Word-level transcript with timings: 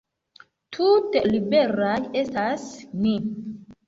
Tute 0.77 1.21
liberaj 1.33 1.97
estas 2.21 2.65
ni! 3.03 3.13